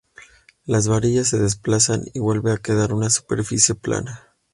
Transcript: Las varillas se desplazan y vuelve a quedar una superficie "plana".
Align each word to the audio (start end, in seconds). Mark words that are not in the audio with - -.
Las 0.65 0.87
varillas 0.87 1.27
se 1.27 1.37
desplazan 1.37 2.01
y 2.11 2.17
vuelve 2.17 2.51
a 2.51 2.57
quedar 2.57 2.91
una 2.91 3.11
superficie 3.11 3.75
"plana". 3.75 4.33